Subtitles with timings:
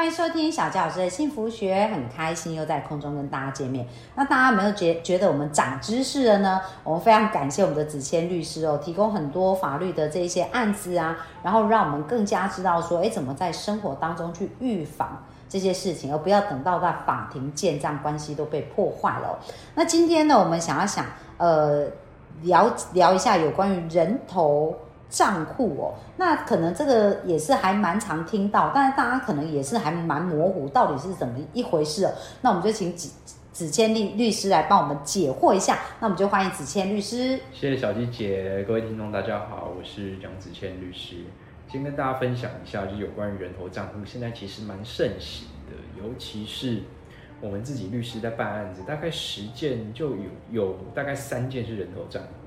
[0.00, 3.86] 欢迎收听小教老师的幸福学，很开心又在空中跟大家见面。
[4.14, 6.58] 那大家有没有觉觉得我们长知识了呢？
[6.82, 19.38] 我们非常感谢我们的子谦律师哦，提供很多法律的这些案子啊，然后让我们更加知道说，哎，怎么在生活当中去预防这些事情，而不要等到在法庭见，这样关系都被破坏了。
[19.74, 21.04] 那今天呢，我们想要想
[21.36, 21.84] 呃
[22.40, 24.74] 聊聊一下有关于人头。
[25.10, 32.12] 账户哦，那可能这个也是还蛮常听到，但是大家可能也是还蛮模糊，到底是怎么一回事哦？
[32.40, 33.10] 那我们就请子
[33.52, 35.78] 子谦律律师来帮我们解惑一下。
[35.98, 37.38] 那我们就欢迎子谦律师。
[37.52, 41.16] 谢谢小鸡姐，各位听众大家好，我是蒋子谦律师。
[41.68, 46.82] 先跟大家分享一下，就有关于人头账户，现在其实蛮盛行的，尤其是
[47.40, 52.39] 我们自己律师在办案子，大概十件就有有大概三件是人头账户。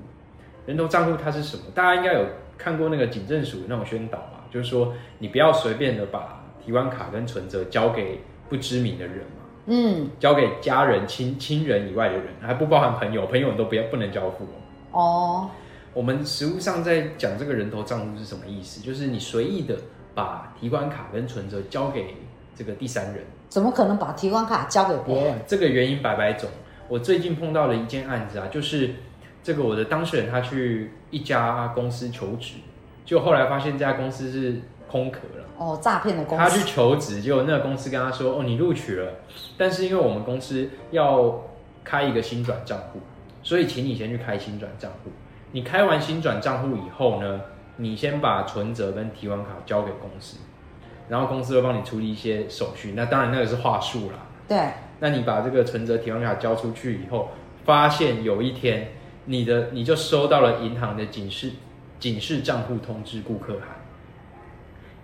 [0.66, 1.64] 人头账户它是什么？
[1.74, 2.26] 大家应该有。
[2.56, 14.48] 看过那个警政署那种宣导嘛，就是说你不要随便的把提款卡跟存折交给不知名的人嘛，嗯，交给家人、亲亲人以外的人，还不包含朋友，朋友都不要不能交付
[14.92, 15.50] 哦。
[15.94, 18.80] 我们实务上在讲这个人头账户是什么意思？
[18.80, 19.76] 就是你随意的
[20.14, 22.16] 把提款卡跟存折交给
[22.56, 25.40] 这个第三人，怎么可能把提款卡交给别人？
[25.48, 26.48] 这个原因百百种。
[26.88, 28.92] 我最近碰到了一件案子啊，就是。
[29.44, 32.56] 这个我的当事人他去一家公司求职，
[33.04, 35.44] 就后来发现这家公司是空壳了。
[35.58, 36.44] 哦，诈骗的公司。
[36.44, 39.12] 他去求职，结果那个公司跟他说：“哦，你录取了，
[39.58, 41.44] 但是因为我们公司要
[41.84, 43.00] 开一个新转账户，
[43.44, 45.12] 所以请你先去开新转账户。
[45.52, 47.42] 你开完新转账户以后呢，
[47.76, 50.38] 你先把存折跟提款卡交给公司，
[51.10, 52.94] 然后公司会帮你处理一些手续。
[52.96, 54.20] 那当然那个是话术啦。
[54.48, 54.58] 对。
[55.00, 57.30] 那你把这个存折、提款卡交出去以后，
[57.66, 58.88] 发现有一天。
[59.26, 61.52] 你的你就收到了银行的警示
[62.00, 63.68] 警示账户通知顾客函，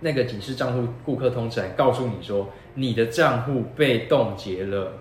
[0.00, 4.92] 那个警示账户顾客通知函告诉你说你的账户被冻结了。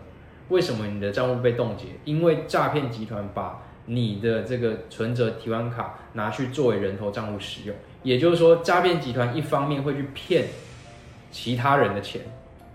[0.49, 1.85] 为什么你的账户被冻结？
[2.05, 7.75] 因为诈骗集团把你的这个存折、提款卡拿去作为人头账户使用。
[8.01, 10.47] 也就是说，诈骗集团一方面会去骗
[11.31, 12.21] 其他人的钱。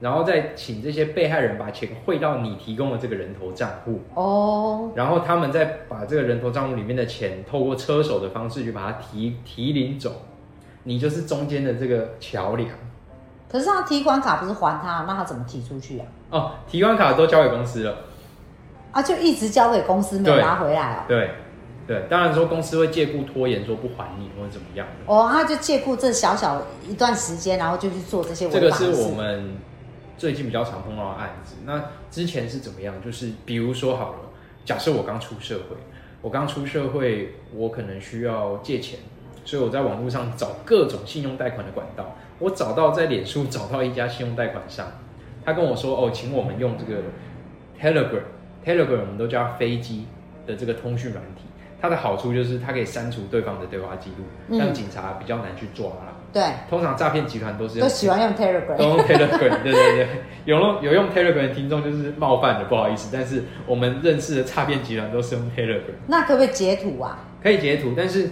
[0.01, 10.23] 然后再请这些被害人把钱汇到你提供的这个人头账户哦，然后他们再把这个人头账户里面的钱透过车手的方式去把它提提领走，
[10.83, 12.69] 你就是中间的这个桥梁。
[13.49, 16.07] 可是他提款卡不是还他，那他怎么提出去啊？
[16.31, 17.97] 哦，提款卡都交给公司了，
[18.91, 21.05] 啊，就一直交给公司没拿回来哦。
[21.07, 21.31] 对
[21.87, 25.15] 对，当然说公司会借故拖延，说不还你或者怎么样的。
[25.15, 28.51] 哦，他就借故这小小一段时间，然后就去做这些。
[28.51, 29.57] 这个是我们。
[30.17, 32.95] 最近比较常碰到的案子，那之前是怎么样？
[33.05, 34.19] 就是比如说好了，
[34.65, 35.77] 假设我刚出社会，
[36.23, 39.01] 我刚出社会，我可能需要借钱，
[39.45, 42.17] 所以我在网络上找各种信用贷款的管道。
[42.39, 44.87] 我找到在脸书找到一家信用贷款商，
[45.45, 47.03] 他跟我说：“哦，请我们用这个
[47.81, 50.07] Telegram，Telegram 我们都叫飞机
[50.47, 51.43] 的这个通讯软体。
[51.81, 60.09] 它的好处就是它可以删除对方的对话记录，让警察比较难去抓了。”对，通常诈骗集团都是都喜欢用 Telegram，都用 Telegram，对对对，
[60.45, 65.95] 有用有用 Telegram 的听众就是冒犯的，不好意思，但是我们认识的诈骗集团都是用 Telegram。
[66.09, 67.21] 那可不可以截图啊？
[67.41, 68.29] 可以截图，但是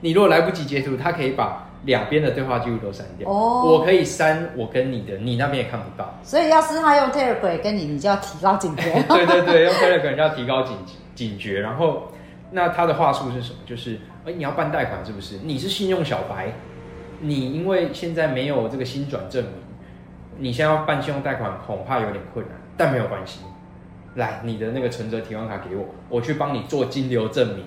[0.00, 3.30] 你如果来不及截图，他可以把两边的对话记录都删掉。
[3.30, 6.18] 哦，我可以删我跟你的，你那边也看不到。
[6.24, 8.82] 所以要是他用 Telegram 跟你，你就要提高警觉。
[9.08, 10.76] 对对对，用 Telegram 要提高警
[11.14, 11.60] 警觉。
[11.60, 12.08] 然后，
[12.50, 13.58] 那他的话术是什么？
[13.64, 15.38] 就是，哎，你要办贷款是不是？
[15.44, 16.52] 你是信用小白。
[17.22, 19.52] 你因为现在没有这个新转证明，
[20.38, 23.40] 你现在要办信用贷款恐怕有点困难，但没有关系，
[24.16, 27.64] 来你的那个存折提款卡给我，我去帮你做金流证明，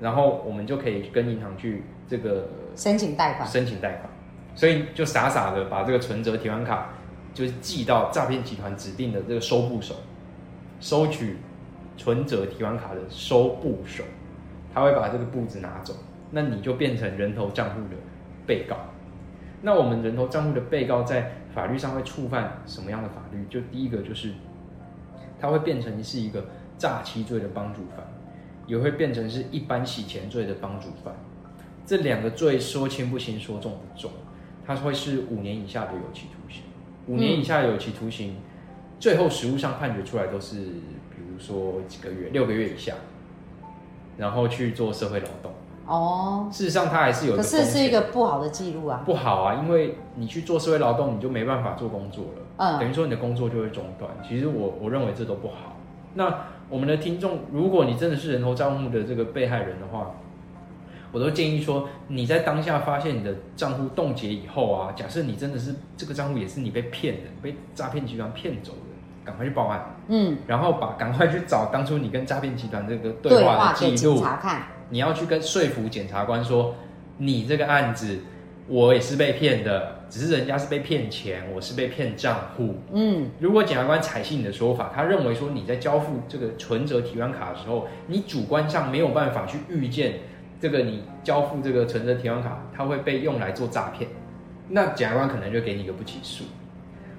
[0.00, 4.08] 然后我们就可以跟银行去这个申请贷款，申请贷款，
[4.54, 6.90] 所以就傻傻的把这个存折提款卡
[7.34, 9.96] 就是寄到诈骗集团指定的这个收部手，
[10.80, 11.38] 收取
[11.96, 14.04] 存折提款卡的收部手，
[14.72, 15.94] 他会把这个簿子拿走，
[16.30, 17.96] 那你就变成人头账户的
[18.46, 18.76] 被告。
[19.62, 23.44] 那我们人头账户的被告在法律上会触犯什么样的法律？
[23.48, 24.32] 就第一个就是，
[25.40, 26.46] 他会变成是一个
[26.76, 28.04] 诈欺罪的帮助犯，
[28.66, 31.14] 也会变成是一般洗钱罪的帮助犯。
[31.86, 34.10] 这两个罪说轻不轻，说重不重，
[34.66, 36.62] 他会是五年以下的有期徒刑。
[37.06, 38.36] 五年以下有期徒刑，
[38.98, 40.56] 最后实务上判决出来都是，
[41.10, 42.94] 比如说几个月，六个月以下，
[44.16, 45.52] 然后去做社会劳动。
[45.86, 49.02] 哦，事实上，它还是有一可是是一个不好的记录啊。
[49.04, 54.10] 不好啊，因为你去做社会劳动，你就没办法做工作了，嗯等于说你的工作就会中断。
[54.26, 55.76] 其实我我认为这都不好。
[56.14, 56.32] 那
[56.68, 60.12] 我们的听众，如果你真的是人头账户的这个被害人的话，
[61.10, 74.62] 我都建议说，你在当下发现你的账户冻结以后啊，假设你真的是这个账户也是你被骗的，被诈骗集团骗走的，赶快去报案，嗯，然后把赶快去找当初你跟诈骗集团这个对对话的记录，查看。
[74.92, 76.74] 你要去跟说服检察官说，
[77.16, 78.18] 你这个案子
[78.68, 82.74] 我也是被骗的，只是人家是被骗钱，我是被骗账户。
[82.92, 90.16] 嗯，如果检察官采信你的说法，他认为说你在交付这个存折提款卡的时候，你主观上没有办法去预见
[90.60, 94.10] 这个你交付这个存折提款卡，它会被用来做诈骗，
[94.68, 96.44] 那检察官可能就给你一个不起诉。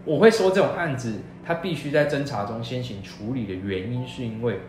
[0.05, 4.59] 我会说这种案子，它必须在侦查中先行处理的原因，是因为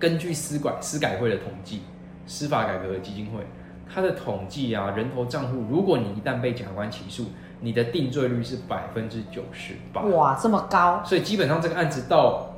[0.00, 1.82] 根据司改司改会的统计，
[2.26, 3.46] 司法改革基金会
[3.92, 7.26] 它的统计啊，人头账户，如果你一旦被检察官起诉，
[7.60, 10.00] 你的定罪率是百分之九十八。
[10.02, 12.54] 哇，这么高，所以基本上这个案子到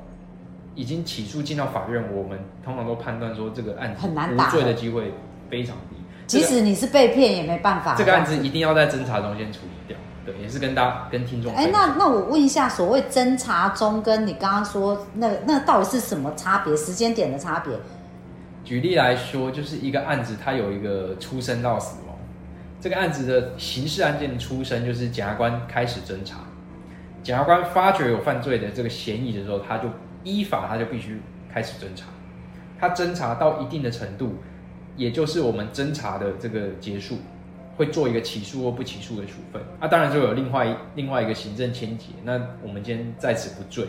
[0.74, 5.12] 已经起诉进到法院，我们通常都判断说这个案子很难打无罪的机会
[5.50, 5.96] 非常低。
[6.26, 7.94] 即使你是被骗也没办法。
[7.96, 11.70] 这个案子一定要在侦查中先处理掉，对，也是跟大家跟听众哎。
[11.72, 16.76] 那那我问一下，所谓侦查中跟你刚刚说那那到底是什么差别？
[16.76, 17.72] 时间点的差别？
[18.64, 22.16] 举例来说，就是一个案子，它有一个出生到死亡，
[22.80, 26.38] 这个案子的刑事案件的出生就是检察官开始侦查，
[27.22, 29.88] 检察官发觉有犯罪的这个嫌疑的时候，他就
[30.22, 31.20] 依法他就必须
[31.52, 32.06] 开始侦查，
[32.78, 34.36] 他侦查到一定的程度，
[34.96, 37.18] 也就是我们侦查的这个结束，
[37.76, 39.62] 会做一个起诉或不起诉的处分。
[39.80, 43.86] 啊，当然就有另外一另外一个行政牵结，那我们今天在此不赘，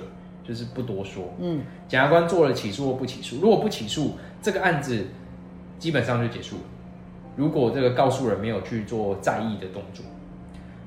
[0.48, 1.34] 就是不多说。
[1.40, 5.06] 嗯，检察官做了起诉或不起诉，如果不起诉，这个案子
[5.80, 6.62] 基本上就结束了。
[7.36, 10.06] 如果这个告诉人没有去做在意的动作，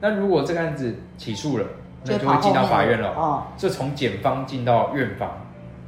[0.01, 1.67] 那如果这个案子起诉了，
[2.05, 3.11] 那就会进到法院了。
[3.15, 5.31] 哦，这从检方进到院方，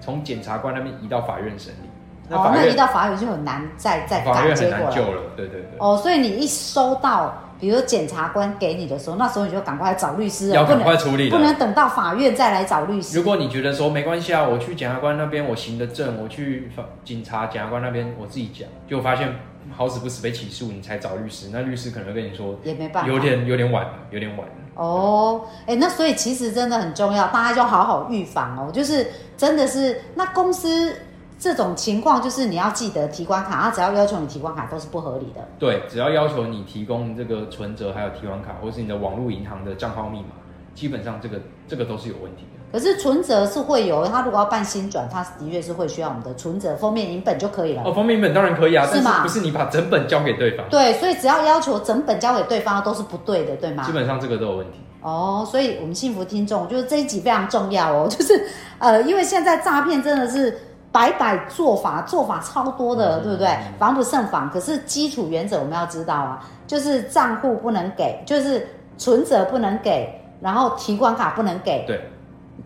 [0.00, 1.87] 从检察官那边移到法院审理。
[2.28, 5.22] 那哦，那一到法院就很难再再法院很改结果了。
[5.36, 5.78] 对对对。
[5.78, 11.36] 哦，所以你一收到，比如检察官给你的时候，那时候你就赶快找律师了，要赶快处理了。
[11.36, 13.22] 不能等到法院再来找律师如。
[13.22, 19.32] 果你觉得说没关系啊，我去检察官那边我行得正，我去法警察检察官那边我自己讲，结果发现
[19.74, 24.54] 好死不死被起诉，你才找律师，那律师可能跟你说也没办法，有点有点晚了，有点晚了。
[24.74, 28.70] 哦，哎、那所以其实真的很重要，大家就好好预防哦。
[28.72, 30.94] 就是真的是，那公司
[31.38, 35.46] 这种情况，就是你要记得提款卡，他只要要求你提款卡都是不合理的。
[35.58, 40.28] 对，只要要求你提供这个存折，还有提款卡，或是你的网络银行的账号密码，
[40.74, 42.58] 基本上这个这个都是有问题的。
[42.70, 47.82] 可是存折是会有，他如果要办新转，他的确是会需要我们的存折封面影本就可以了。
[47.86, 50.68] 哦，封面本当然可以啊，但是吗是不是你把整本交给对方？
[50.68, 53.92] 对，所以只要要求整本交给对方都是不对的，对吗基？
[53.92, 54.80] 本上这个都有问题。
[55.00, 58.48] 哦，所以我们幸福听众，就是这一集非常重要哦，就是
[58.78, 60.67] 呃，因为现在诈骗真的是
[60.98, 63.56] 百百做法，做法超多的，嗯对不对？
[63.78, 64.50] 防不胜防。
[64.50, 68.66] 可是基础原则我们要知道啊，就是账户不能给，就是
[68.96, 72.00] 存折不能给，然后提款卡不能给，对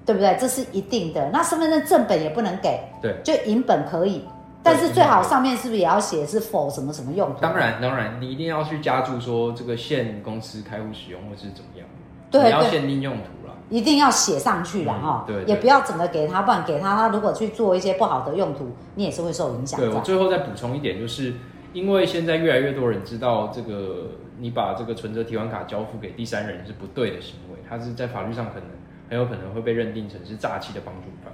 [0.07, 0.35] 对不对？
[0.41, 1.29] 这是一定的。
[1.31, 4.25] 那身份证正本也不能给，对，就银本可以，
[4.63, 7.41] 但是最好上面是不是也要写是否什么什么用途？
[7.43, 11.87] 当然当然，你一定要去加注说这个限公司开户使用或是怎么样，
[12.31, 13.42] 对对你要限定用途啦。
[13.73, 20.01] 一定要写上去了嗯哈、对对也不要整个给他，不然给他，他如果去做一些不好的用途，你也是会受影响对我。
[20.03, 21.33] 最后再补充一点，就是
[21.73, 28.69] 因为现在越来越多人知道这个，你把这个存折提款卡交付给第三人是不对的行为，他是在法律上可能
[29.09, 31.33] 很有可能会被认定成是诈欺的帮助犯。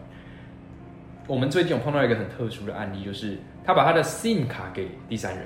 [1.27, 5.45] 我们最近有碰到一个很特殊的案例，就是他把他的 SIM 卡给第三人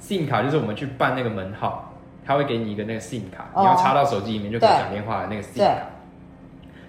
[0.00, 1.94] ，SIM 卡就是我们去办那个门号，
[2.28, 5.86] 他会给你一个那个 SIM 卡，哦你要插到手机里面就可以对讲电话的那个 SIM 卡。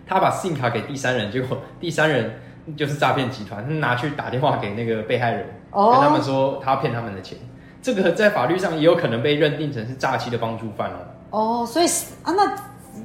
[0.06, 2.42] 他把 SIM 卡给第三人，结果第三人
[2.76, 7.38] 就是诈骗集团，他拿去打电话给那个被害人，哦跟他们说他骗他们的钱。
[7.82, 11.62] 这个在法律上也有可能被认定成是诈欺的帮助犯哦。
[11.62, 11.86] 哦，所以
[12.24, 12.56] 啊，那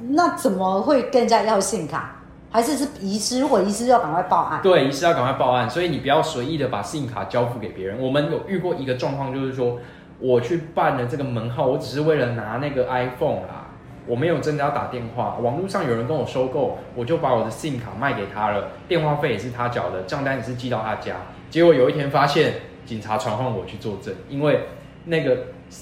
[0.09, 2.11] 那怎么会跟人家要信卡？
[2.51, 3.39] 还是是遗失？
[3.39, 4.61] 如果遗失，要赶快报案。
[4.61, 7.99] 对，遗失要赶快报案，所以你不要随意的把 SIM 卡交付给别人。
[8.01, 9.77] 我们有遇过一个状况，就是说
[10.19, 13.67] 我去办了这个门号，我只是为了拿那个 iPhone 啦，
[14.07, 15.37] 我没有真的要打电话。
[15.41, 21.15] 网络上有人跟我收购，我就把我的 SIM 卡卖给他了，电话费也是他缴的，账单也是寄到他家。
[21.49, 22.53] 结果有一天发现
[22.85, 24.61] 警察传唤我去作证，因为
[25.05, 25.37] 那个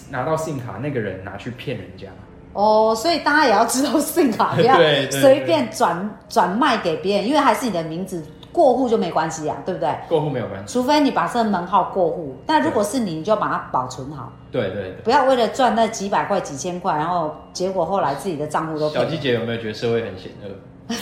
[0.10, 2.08] 拿到 SIM 卡那个人拿去骗人家。
[2.54, 4.76] 哦，所以大家也要知道信卡，不 要
[5.10, 8.24] 随便转转卖给别人，因为还是你的名字
[8.54, 9.90] 过户就没关系啊，对不对？
[10.08, 10.72] 过户没有关系。
[10.72, 15.02] 除非你把这个门号过户，但如果是你，你就把它保存好，对对对。
[15.04, 20.50] 不要为了赚那几百块、几千块，然后结果后来自己的账户都小季姐有没有觉得社会很险恶？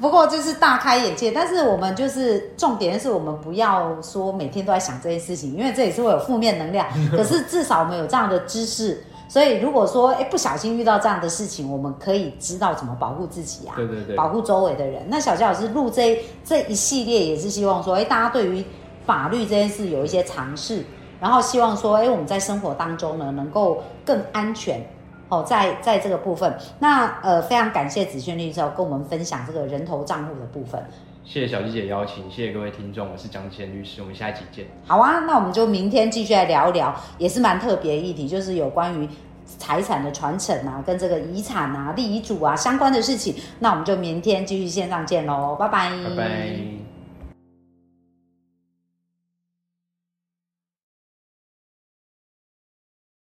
[0.00, 6.88] 不过就是大开眼界，但是我们就是重点是我们不要说每天都在想这件事情，因为这也是会有负面能量。
[7.14, 15.02] 可是至少我们有这样的知识，所以如果说哎不小心遇到这样的事情，我们可以知道怎么保护自己啊，对对对，保护周围的人。
[15.08, 18.62] 那小佳老师录这这一系列也是希望说，哎大家对于
[19.06, 20.84] 法律这件事有一些尝试，
[21.18, 24.84] 然后希望说，哎我们在生活当中呢能够更安全。
[25.30, 30.78] 哦，在在这个部分，那呃，非常感谢子轩律师跟我们分享这个人头账户的部分。
[31.24, 34.66] 谢谢小鸡姐邀请，谢谢各位听众，我是蒋子谦律师，我们下一集见。
[34.86, 39.08] 好啊，那我们就明天继续来聊一聊，也是蛮特别议题，就是有关于
[39.46, 43.36] 财产的传承啊，跟这个遗产啊、立遗嘱啊相关的事情。
[43.60, 46.81] 那我们就明天继续线上见喽，拜拜，拜拜。